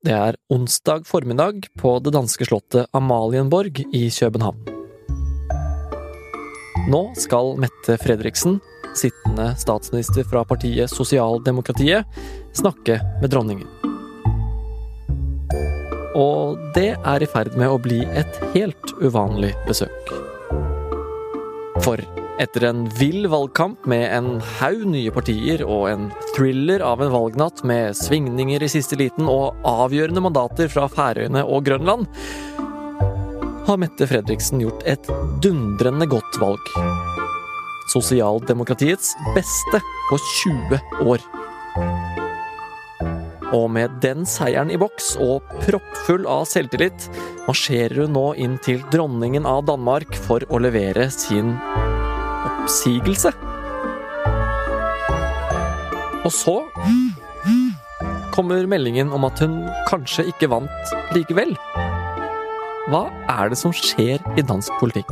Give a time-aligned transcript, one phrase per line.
[0.00, 4.62] Det er onsdag formiddag på det danske slottet Amalienborg i København.
[6.88, 8.56] Nå skal Mette Fredriksen,
[8.96, 12.08] sittende statsminister fra partiet Sosialdemokratiet,
[12.56, 13.68] snakke med dronningen.
[16.16, 20.14] Og det er i ferd med å bli et helt uvanlig besøk.
[21.84, 22.00] For
[22.40, 27.62] etter en vill valgkamp med en haug nye partier og en thriller av en valgnatt
[27.68, 32.08] med svingninger i siste liten og avgjørende mandater fra Færøyene og Grønland,
[33.68, 35.10] har Mette Fredriksen gjort et
[35.44, 36.72] dundrende godt valg.
[37.92, 40.80] Sosialdemokratiets beste på 20
[41.12, 41.26] år.
[43.50, 47.08] Og med den seieren i boks og proppfull av selvtillit,
[47.48, 51.56] marsjerer hun nå inn til dronningen av Danmark for å levere sin
[52.70, 53.32] oppsigelse.
[56.24, 56.56] Og så
[58.30, 61.56] kommer meldingen om at hun kanskje ikke vant likevel.
[62.90, 65.10] Hva er det som skjer i dansk politikk?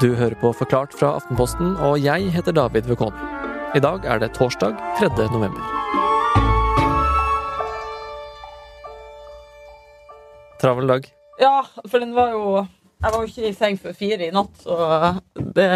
[0.00, 3.28] Du hører på Forklart fra Aftenposten, og jeg heter David Vekoni.
[3.76, 5.10] I dag er det torsdag 3.
[5.30, 5.60] november.
[10.60, 11.06] Travel dag.
[11.40, 12.64] Ja, for den var jo
[13.00, 14.76] Jeg var jo ikke i seng før fire i natt, så
[15.56, 15.70] det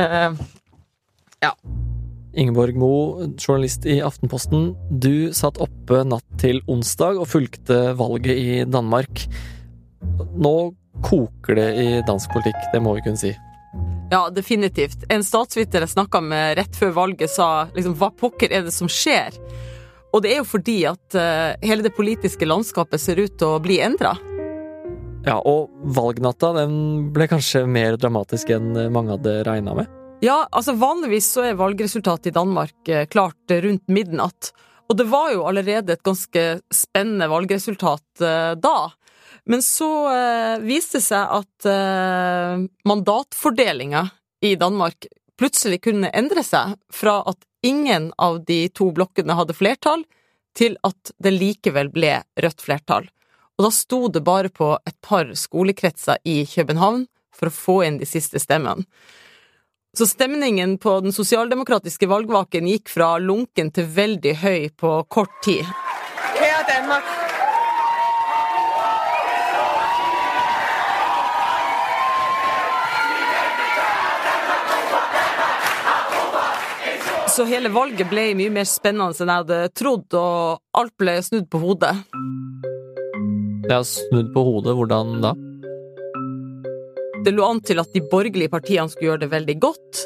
[1.45, 1.53] Ja.
[2.35, 4.73] Ingeborg Mo, journalist i Aftenposten.
[4.91, 9.29] Du satt oppe natt til onsdag og fulgte valget i Danmark.
[10.35, 13.33] Nå koker det i dansk politikk, det må vi kunne si.
[14.11, 15.07] Ja, definitivt.
[15.11, 18.91] En statsviter jeg snakka med rett før valget, sa liksom hva pokker er det som
[18.91, 19.35] skjer?
[20.15, 23.63] Og det er jo fordi at uh, hele det politiske landskapet ser ut til å
[23.63, 24.13] bli endra.
[25.25, 26.75] Ja, og valgnatta den
[27.15, 29.89] ble kanskje mer dramatisk enn mange hadde regna med?
[30.25, 34.53] Ja, altså vanligvis så er valgresultatet i Danmark uh, klart rundt midnatt.
[34.89, 38.93] Og det var jo allerede et ganske spennende valgresultat uh, da.
[39.45, 44.07] Men så eh, viste det seg at eh, mandatfordelinga
[44.45, 45.07] i Danmark
[45.39, 50.05] plutselig kunne endre seg fra at ingen av de to blokkene hadde flertall,
[50.55, 53.09] til at det likevel ble rødt flertall.
[53.59, 58.01] Og da sto det bare på et par skolekretser i København for å få inn
[58.01, 58.83] de siste stemmene.
[59.95, 65.63] Så stemningen på den sosialdemokratiske valgvaken gikk fra lunken til veldig høy på kort tid.
[66.69, 67.05] Danmark.
[77.35, 81.49] Så hele valget ble mye mer spennende enn jeg hadde trodd, og alt ble snudd
[81.51, 81.91] på hodet.
[83.65, 85.31] Det er snudd på hodet, hvordan da?
[87.25, 90.03] Det lå an til at de borgerlige partiene skulle gjøre det veldig godt.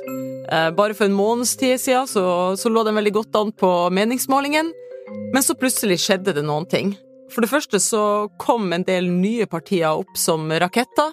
[0.52, 2.22] Eh, bare for en måneds tid siden så,
[2.54, 4.70] så lå de veldig godt an på meningsmålingen,
[5.34, 6.94] men så plutselig skjedde det noen ting.
[7.34, 8.02] For det første så
[8.40, 11.10] kom en del nye partier opp som raketter,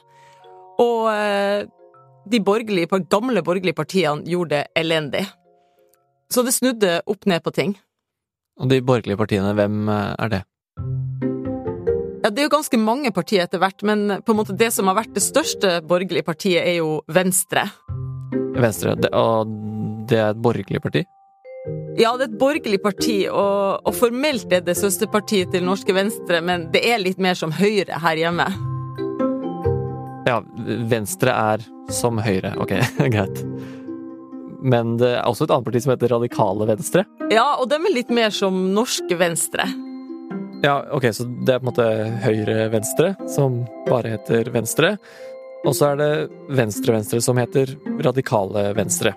[0.86, 1.66] og eh,
[2.30, 5.26] de borgerlige, gamle borgerlige partiene gjorde det elendig.
[6.30, 7.80] Så det snudde opp ned på ting.
[8.62, 10.46] Og de borgerlige partiene, hvem eh, er det?
[12.26, 14.88] Ja, Det er jo ganske mange partier etter hvert, men på en måte det som
[14.90, 17.68] har vært det største borgerlige partiet, er jo Venstre.
[18.58, 18.96] Venstre.
[18.98, 19.52] Det, og
[20.10, 21.04] det er et borgerlig parti?
[22.02, 26.42] Ja, det er et borgerlig parti, og, og formelt er det søsterpartiet til norske Venstre,
[26.42, 28.50] men det er litt mer som Høyre her hjemme.
[30.26, 30.42] Ja,
[30.90, 32.56] Venstre er som Høyre.
[32.58, 32.74] Ok,
[33.14, 33.46] greit.
[34.66, 37.06] Men det er også et annet parti som heter Radikale Venstre?
[37.30, 39.70] Ja, og dem er litt mer som norske Venstre.
[40.66, 41.86] Ja, ok, så det er på en måte
[42.24, 44.96] Høyre-Venstre, som bare heter Venstre.
[45.62, 46.10] Og så er det
[46.58, 49.14] Venstre-Venstre, som heter Radikale Venstre.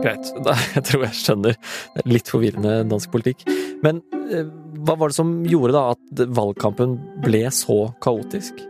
[0.00, 0.32] Greit.
[0.76, 1.60] Jeg tror jeg skjønner.
[2.00, 3.44] Er litt forvirrende dansk politikk.
[3.84, 4.00] Men
[4.32, 4.48] eh,
[4.84, 8.64] hva var det som gjorde da at valgkampen ble så kaotisk?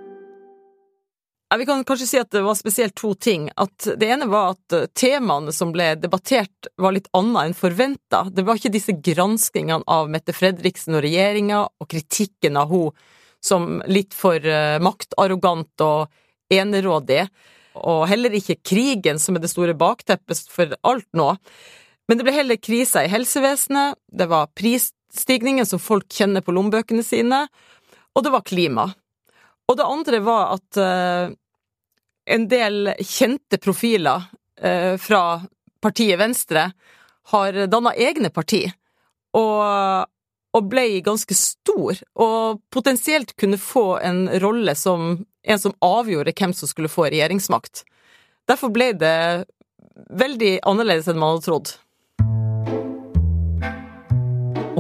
[1.59, 3.48] Vi kan kanskje si at det var spesielt to ting.
[3.56, 8.25] At det ene var at eh, temaene som ble debattert, var litt annet enn forventa.
[8.32, 13.12] Det var ikke disse granskingene av Mette Fredriksen og regjeringa, og kritikken av henne
[13.44, 17.26] som litt for uh, maktarrogant og enerådig.
[17.76, 21.29] Og heller ikke krigen, som er det store bakteppet for alt nå.
[22.08, 27.05] Men det ble heller kriser i helsevesenet, det var prisstigningen som folk kjenner på lommebøkene
[27.05, 27.44] sine,
[28.17, 28.88] og det var klima.
[29.69, 31.37] Og det andre var at uh,
[32.26, 34.25] en del kjente profiler
[34.62, 35.43] uh, fra
[35.85, 36.71] partiet Venstre
[37.32, 38.65] har danna egne parti,
[39.37, 40.06] og,
[40.55, 46.53] og ble ganske stor, og potensielt kunne få en rolle som en som avgjorde hvem
[46.56, 47.85] som skulle få regjeringsmakt.
[48.49, 49.17] Derfor ble det
[50.11, 51.75] veldig annerledes enn man hadde trodd.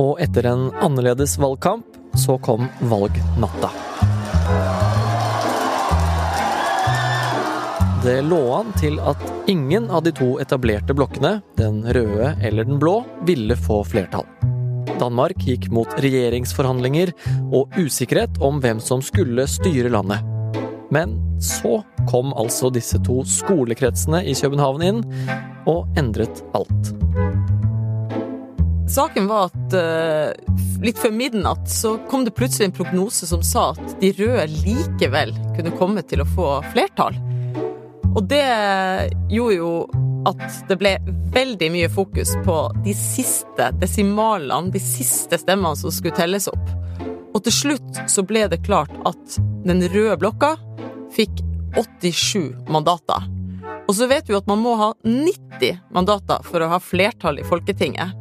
[0.00, 3.70] Og etter en annerledes valgkamp så kom valgnatta.
[8.04, 12.76] Det lå an til at ingen av de to etablerte blokkene, den røde eller den
[12.76, 14.26] blå, ville få flertall.
[15.00, 17.14] Danmark gikk mot regjeringsforhandlinger
[17.48, 20.20] og usikkerhet om hvem som skulle styre landet.
[20.92, 25.02] Men så kom altså disse to skolekretsene i København inn
[25.64, 26.92] og endret alt.
[28.84, 33.70] Saken var at uh, litt før midnatt så kom det plutselig en prognose som sa
[33.72, 37.16] at de røde likevel kunne komme til å få flertall.
[38.14, 38.46] Og det
[39.30, 39.70] gjorde jo
[40.28, 40.94] at det ble
[41.34, 46.72] veldig mye fokus på de siste desimalene, de siste stemmene som skulle telles opp.
[47.34, 50.54] Og til slutt så ble det klart at den røde blokka
[51.14, 51.42] fikk
[51.74, 53.26] 87 mandater.
[53.88, 57.46] Og så vet vi at man må ha 90 mandater for å ha flertall i
[57.46, 58.14] Folketinget.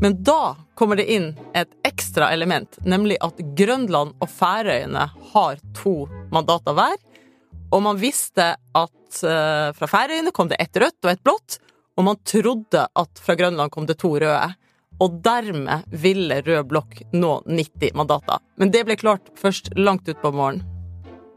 [0.00, 5.94] Men da kommer det inn et ekstra element, nemlig at Grønland og Færøyene har to
[6.34, 6.96] mandater hver.
[7.68, 11.58] Og man visste at uh, fra Færøyene kom det ett rødt og ett blått,
[11.98, 14.54] og man trodde at fra Grønland kom det to røde.
[14.98, 18.40] Og dermed ville rød blokk nå 90 mandater.
[18.58, 20.64] Men det ble klart først langt utpå morgenen.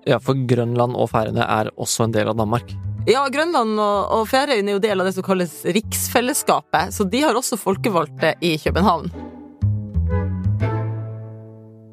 [0.09, 2.71] Ja, for Grønland og Færøyene er også en del av Danmark?
[3.09, 7.21] Ja, Grønland og, og Færøyene er jo del av det som kalles riksfellesskapet, så de
[7.21, 9.11] har også folkevalgte i København.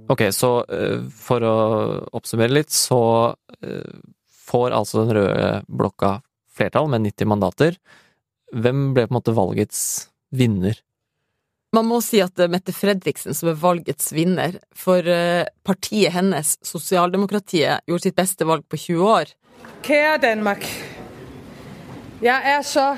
[0.08, 1.56] Ok, så uh, for å
[2.16, 3.00] oppsummere litt, så
[3.36, 3.98] uh,
[4.48, 6.18] får altså den røde blokka
[6.58, 7.78] flertall med 90 mandater.
[8.56, 9.80] Hvem ble på en måte valgets
[10.34, 10.78] vinner?
[11.76, 16.14] Man må si at det er Mette Fredriksen som er valgets vinner, for eh, partiet
[16.14, 19.34] hennes, Sosialdemokratiet, gjorde sitt beste valg på 20 år.
[19.84, 20.64] Kjære Danmark.
[22.24, 22.94] Jeg er så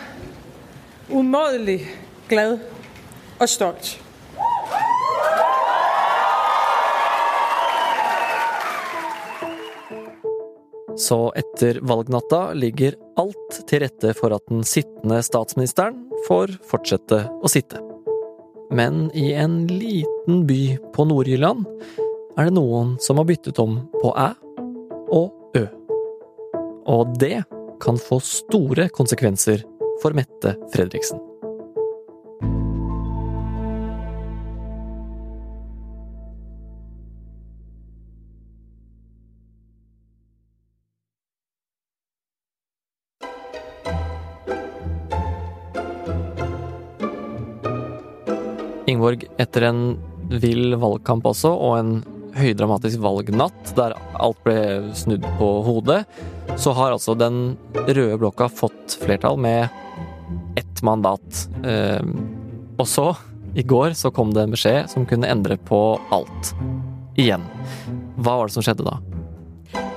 [1.10, 1.82] umåtelig
[2.30, 2.60] glad
[3.40, 3.96] og stolt.
[11.00, 17.48] Så etter valgnatta ligger alt til rette for at den sittende statsministeren får fortsette å
[17.48, 17.80] sitte.
[18.70, 21.64] Men i en liten by på Nord-Jylland
[22.36, 24.28] er det noen som har byttet om på æ
[25.16, 25.64] og ø.
[26.90, 27.40] Og det
[27.80, 29.64] kan få store konsekvenser
[30.04, 31.29] for Mette Fredriksen.
[49.00, 49.78] Ingeborg, etter en
[50.28, 51.92] vill valgkamp også, og en
[52.36, 56.02] høydramatisk valgnatt der alt ble snudd på hodet,
[56.60, 57.56] så har altså den
[57.88, 59.72] røde blokka fått flertall med
[60.60, 61.46] ett mandat.
[61.64, 62.12] Ehm,
[62.76, 63.08] og så,
[63.56, 65.80] i går, så kom det en beskjed som kunne endre på
[66.12, 66.52] alt.
[67.16, 67.48] Igjen.
[68.20, 69.00] Hva var det som skjedde da?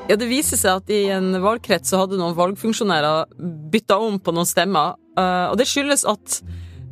[0.08, 3.36] Ja, Det viser seg at i en valgkrets så hadde noen valgfunksjonærer
[3.72, 4.96] bytta om på noen stemmer.
[5.20, 6.40] Eh, og det skyldes at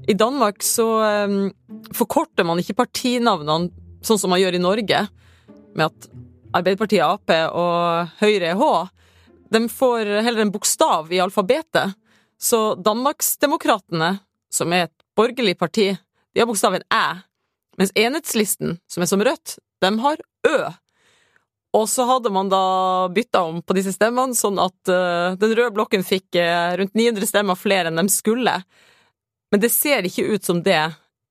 [0.08, 0.88] i Danmark så
[1.28, 1.52] um,
[1.96, 3.70] forkorter man ikke partinavnene
[4.06, 5.02] sånn som man gjør i Norge,
[5.78, 6.08] med at
[6.58, 8.70] Arbeiderpartiet Ap og Høyre H.
[9.54, 11.94] De får heller en bokstav i alfabetet.
[12.42, 14.16] Så Danmarksdemokratene,
[14.52, 15.92] som er et borgerlig parti,
[16.34, 17.22] de har bokstaven æ.
[17.80, 20.58] Mens Enhetslisten, som er som rødt, de har ø.
[21.78, 22.64] Og så hadde man da
[23.14, 27.30] bytta om på disse stemmene, sånn at uh, den røde blokken fikk uh, rundt 900
[27.30, 28.58] stemmer flere enn de skulle.
[29.52, 30.80] Men det ser ikke ut som det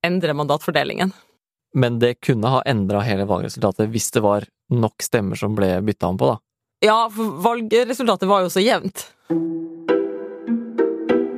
[0.05, 1.11] endrer mandatfordelingen.
[1.73, 6.09] Men det kunne ha endra hele valgresultatet hvis det var nok stemmer som ble bytta
[6.11, 6.37] om på, da?
[6.85, 9.05] Ja, for valgresultatet var jo så jevnt.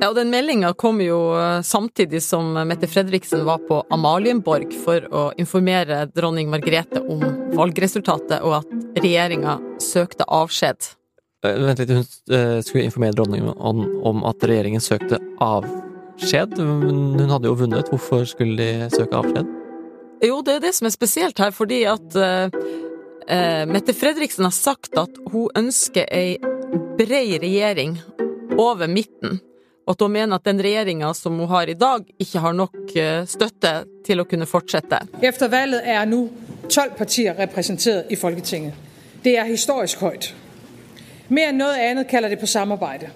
[0.00, 5.06] Ja, og den meldinga kom jo eh, samtidig som Mette Fredriksen var på Amalienborg for
[5.08, 7.22] å informere dronning Margrethe om
[7.56, 10.90] valgresultatet, og at regjeringa søkte avskjed.
[11.46, 15.83] Eh, vent litt, hun eh, skulle informere dronningen om, om at regjeringen søkte avskjed?
[16.14, 16.58] Avskjed.
[16.58, 17.88] Hun hadde jo vunnet.
[17.90, 19.46] Hvorfor skulle de søke avskjed?
[20.24, 22.48] Jo, det er det som er spesielt her, fordi at uh,
[23.28, 26.38] uh, Mette Fredriksen har sagt at hun ønsker ei
[26.98, 27.98] brei regjering
[28.56, 29.40] over midten.
[29.84, 32.78] Og at hun mener at den regjeringa som hun har i dag, ikke har nok
[32.96, 33.74] uh, støtte
[34.06, 35.02] til å kunne fortsette.
[35.20, 36.24] Etter valget er nå
[36.70, 38.80] tolv partier representert i Folketinget.
[39.24, 40.32] Det er historisk høyt.
[41.28, 43.08] Mer enn noe annet kaller det på samarbeid.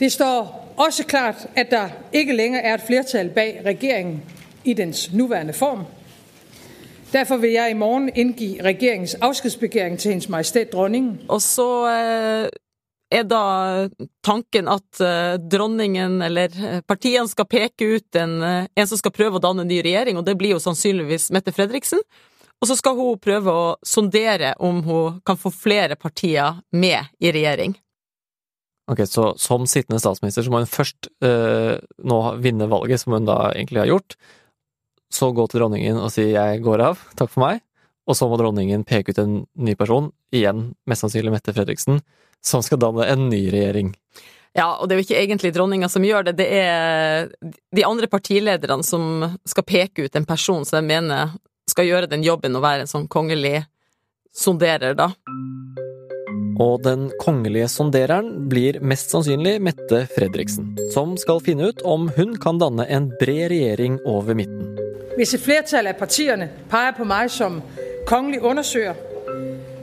[0.00, 4.22] Det står også klart, at der ikke længere er et flertal bag regeringen
[4.64, 5.84] i dens nuværende form.
[7.12, 11.20] Derfor vil jeg i morgen indgive regjeringens afskedsbegæring til hendes majestæt dronningen.
[11.28, 12.48] Og så eh,
[13.10, 13.42] er da
[14.24, 18.36] tanken at uh, dronningen eller partiene skal peke ut en,
[18.76, 21.52] en, som skal prøve å danne en ny regjering, og det blir jo sannsynligvis Mette
[21.52, 22.02] Fredriksen.
[22.60, 27.32] Og så skal hun prøve å sondere om hun kan få flere partier med i
[27.32, 27.74] regjering.
[28.90, 33.28] Ok, Så som sittende statsminister så må hun først uh, nå vinne valget, som hun
[33.28, 34.16] da egentlig har gjort.
[35.10, 37.60] Så gå til dronningen og si 'jeg går av, takk for meg'.
[38.08, 42.00] Og så må dronningen peke ut en ny person, igjen mest sannsynlig Mette Fredriksen,
[42.42, 43.94] som skal danne en ny regjering.
[44.56, 47.28] Ja, og det er jo ikke egentlig dronninga som gjør det, det er
[47.70, 51.36] de andre partilederne som skal peke ut en person som de mener
[51.70, 53.62] skal gjøre den jobben å være en sånn kongelig
[54.34, 55.12] sonderer, da.
[56.60, 62.34] Og den kongelige sondereren blir mest sannsynlig Mette Fredriksen, som skal finne ut om hun
[62.42, 64.66] kan danne en bred regjering over midten.
[65.16, 67.62] Hvis et flertall av partiene peker på meg som
[68.08, 68.98] kongelig undersøger,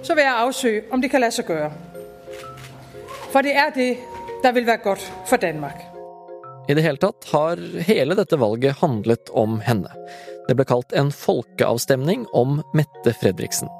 [0.06, 1.72] så vil jeg avsøke om det kan la seg gjøre.
[3.34, 3.92] For det er det
[4.44, 5.82] der vil være godt for Danmark.
[6.70, 9.90] I det hele tatt har hele dette valget handlet om henne.
[10.48, 13.72] Det ble kalt en folkeavstemning om Mette Fredriksen.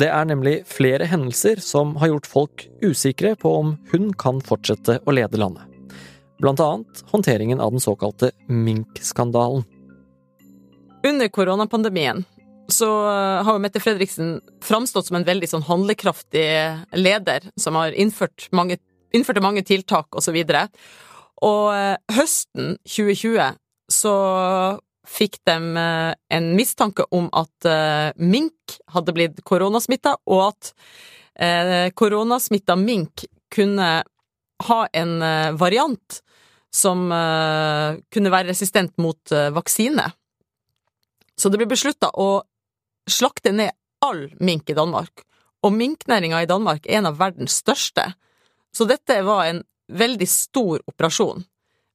[0.00, 4.96] Det er nemlig flere hendelser som har gjort folk usikre på om hun kan fortsette
[5.04, 5.68] å lede landet.
[6.40, 9.66] Blant annet håndteringen av den såkalte Mink-skandalen.
[11.04, 12.24] Under koronapandemien
[12.72, 12.88] så
[13.44, 16.46] har Mette Fredriksen framstått som en veldig sånn handlekraftig
[16.96, 18.78] leder, som har innført mange,
[19.12, 20.38] innførte mange tiltak osv.
[20.40, 23.58] Og, så og eh, høsten 2020
[23.92, 24.14] så
[25.08, 30.74] fikk de eh, en mistanke om at eh, mink hadde blitt koronasmitta, og at
[31.96, 33.86] koronasmitta mink kunne
[34.68, 35.12] ha en
[35.56, 36.18] variant
[36.68, 40.04] som kunne være resistent mot vaksine.
[41.32, 42.42] Så det ble beslutta å
[43.08, 43.72] slakte ned
[44.04, 45.24] all mink i Danmark,
[45.64, 48.10] og minknæringa i Danmark er en av verdens største,
[48.76, 51.44] så dette var en veldig stor operasjon.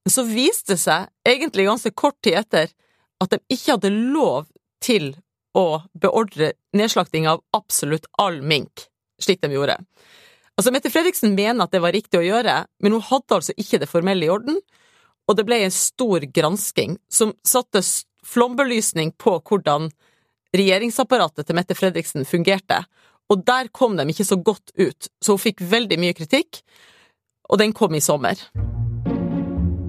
[0.05, 2.71] Men så viste det seg, egentlig ganske kort tid etter,
[3.23, 4.47] at de ikke hadde lov
[4.83, 5.13] til
[5.57, 8.87] å beordre nedslakting av absolutt all mink,
[9.21, 9.79] slik de gjorde.
[10.57, 13.81] Altså, Mette Fredriksen mener at det var riktig å gjøre, men hun hadde altså ikke
[13.81, 14.59] det formelle i orden,
[15.27, 17.83] og det ble en stor gransking som satte
[18.25, 19.89] flombelysning på hvordan
[20.55, 22.83] regjeringsapparatet til Mette Fredriksen fungerte,
[23.27, 26.61] og der kom de ikke så godt ut, så hun fikk veldig mye kritikk,
[27.51, 28.39] og den kom i sommer.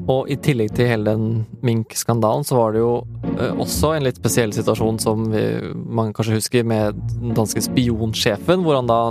[0.08, 2.92] Og i tillegg til hele den mink-skandalen, så var det jo
[3.34, 5.42] eh, også en litt spesiell situasjon som vi,
[5.74, 9.02] mange kanskje husker, med den danske spionsjefen, hvor han da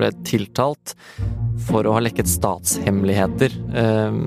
[0.00, 0.94] ble tiltalt
[1.68, 3.58] for å ha lekket statshemmeligheter.
[3.82, 4.18] Eh,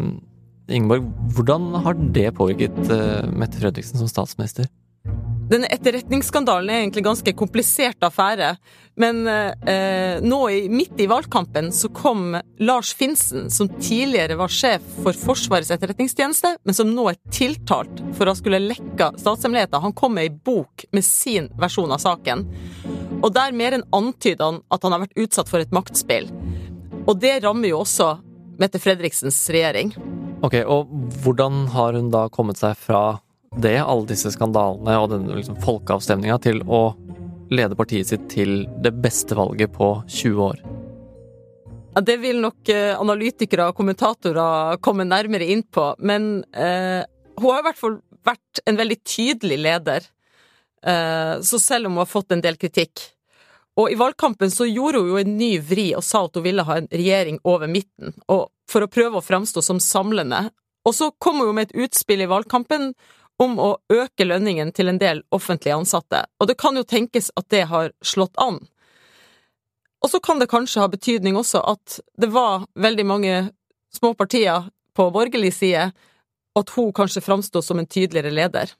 [0.73, 4.69] Ingeborg, hvordan har det påvirket eh, Mette Fredriksen som statsminister?
[5.49, 8.53] Denne etterretningsskandalen er egentlig ganske komplisert affære.
[8.99, 14.85] Men eh, nå i, midt i valgkampen så kom Lars Finsen, som tidligere var sjef
[15.03, 19.83] for Forsvarets etterretningstjeneste, men som nå er tiltalt for å skulle lekka statshemmeligheter.
[19.83, 22.45] Han kom med ei bok med sin versjon av saken.
[23.19, 26.29] Og der mer enn antyder han at han har vært utsatt for et maktspill.
[27.03, 28.13] Og det rammer jo også
[28.61, 29.91] Mette Fredriksens regjering.
[30.45, 30.91] Ok, Og
[31.23, 33.17] hvordan har hun da kommet seg fra
[33.61, 36.85] det, alle disse skandalene og den liksom, folkeavstemninga, til å
[37.53, 40.63] lede partiet sitt til det beste valget på 20 år?
[41.93, 47.03] Ja, det vil nok eh, analytikere og kommentatorer komme nærmere inn på, men eh,
[47.37, 50.07] hun har i hvert fall vært en veldig tydelig leder.
[50.85, 53.11] Eh, så selv om hun har fått en del kritikk.
[53.77, 56.65] Og i valgkampen så gjorde hun jo en ny vri og sa at hun ville
[56.65, 60.47] ha en regjering over midten, og for å prøve å framstå som samlende.
[60.87, 62.91] Og så kom hun jo med et utspill i valgkampen
[63.41, 67.49] om å øke lønningen til en del offentlig ansatte, og det kan jo tenkes at
[67.53, 68.61] det har slått an.
[70.03, 73.35] Og så kan det kanskje ha betydning også at det var veldig mange
[73.93, 75.91] små partier på borgerlig side,
[76.59, 78.73] at hun kanskje framsto som en tydeligere leder.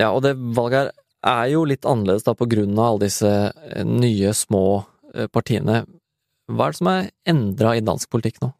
[0.00, 0.94] Ja, og det valget her
[1.28, 4.82] er jo litt annerledes da på grunn av alle disse eh, nye, små
[5.14, 5.82] eh, partiene.
[6.48, 8.52] Hva er det som er endra i dansk politikk nå?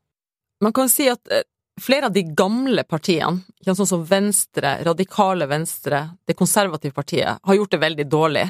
[0.64, 1.46] Man kan si at eh,
[1.80, 7.70] flere av de gamle partiene, sånn som Venstre, Radikale Venstre, Det konservative partiet, har gjort
[7.70, 8.47] det veldig dårlig.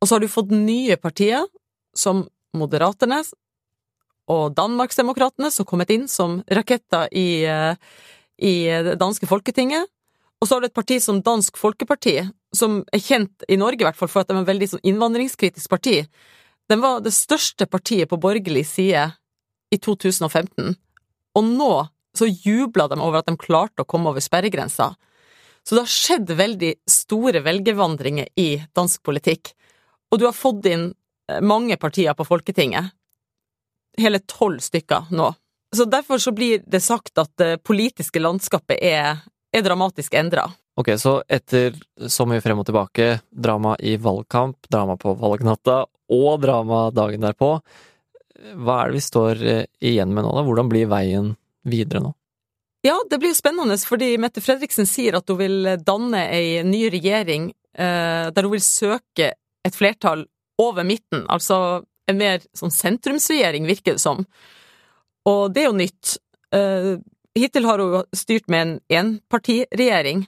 [0.00, 1.46] Og så har du fått nye partier,
[1.94, 3.22] som Moderaterne
[4.28, 7.74] og Danmarksdemokratene, som kommet inn som raketter i, eh,
[8.38, 8.54] i
[8.84, 9.86] det danske folketinget.
[10.40, 13.84] Og så har du et parti som Dansk Folkeparti, som er kjent i Norge i
[13.84, 16.06] hvert fall for at de er en veldig sånn innvandringskritisk parti.
[16.68, 19.08] Den var det største partiet på borgerlig side
[19.72, 20.76] i 2015,
[21.34, 24.92] og nå så jubla de over at de klarte å komme over sperregrensa.
[25.62, 29.52] Så det har skjedd veldig store velgervandringer i dansk politikk,
[30.08, 30.86] og du har fått inn
[31.28, 32.94] eh, mange partier på Folketinget.
[33.98, 35.32] hele tolv stykker nå.
[35.76, 39.18] Så derfor så blir det sagt at det politiske landskapet er,
[39.52, 40.46] er dramatisk endra.
[40.78, 41.74] Ok, så etter
[42.06, 45.82] så mye frem og tilbake, drama i valgkamp, drama på valgnatta
[46.14, 47.50] og drama dagen derpå,
[48.54, 50.44] hva er det vi står eh, igjen med nå, da?
[50.46, 51.32] Hvordan blir veien
[51.72, 52.14] videre nå?
[52.86, 56.84] Ja, det blir jo spennende, fordi Mette Fredriksen sier at hun vil danne ei ny
[56.94, 59.32] regjering eh, der hun vil søke
[59.66, 60.24] et flertall
[60.62, 64.24] over midten, altså en mer sånn sentrumsregjering, virker det som.
[65.28, 66.16] Og det er jo nytt.
[66.54, 66.94] Eh,
[67.38, 70.24] hittil har hun styrt med en enpartiregjering.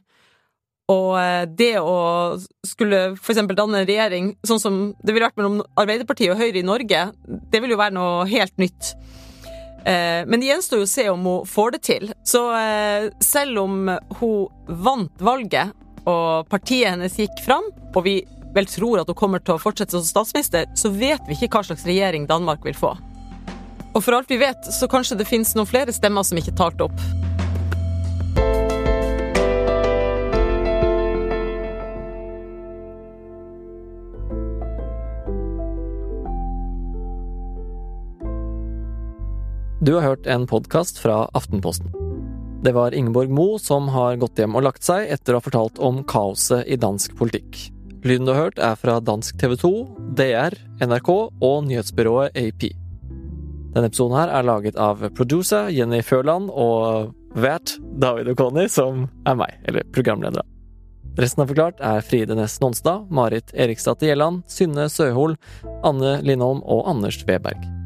[0.90, 5.38] Og eh, det å skulle for eksempel danne en regjering sånn som det ville vært
[5.40, 8.92] mellom Arbeiderpartiet og Høyre i Norge, det vil jo være noe helt nytt.
[9.84, 12.10] Eh, men det gjenstår jo å se om hun får det til.
[12.24, 12.42] Så
[13.24, 15.76] selv om hun vant valget
[16.08, 18.20] og partiet hennes gikk fram, og vi
[18.54, 21.64] vel tror at hun kommer til å fortsette som statsminister, så vet vi ikke hva
[21.70, 22.96] slags regjering Danmark vil få.
[23.94, 26.86] Og for alt vi vet, så kanskje det finnes noen flere stemmer som ikke talte
[26.86, 27.19] opp.
[39.90, 41.90] Du har hørt en podkast fra Aftenposten.
[42.62, 45.80] Det var Ingeborg Mo som har gått hjem og lagt seg etter å ha fortalt
[45.82, 47.58] om kaoset i dansk politikk.
[48.06, 49.70] Lyden du har hørt er fra dansk TV 2,
[50.20, 52.68] DR, NRK og nyhetsbyrået AP.
[53.74, 59.42] Denne episoden her er laget av producer Jenny Førland og vert David Okoni, som er
[59.42, 60.46] meg, eller programledere.
[61.18, 65.34] Resten av Forklart er Fride Næss Nonstad, Marit Eriksdatter Gjelland, Synne Søhol,
[65.82, 67.79] Anne Lindholm og Anders Weberg.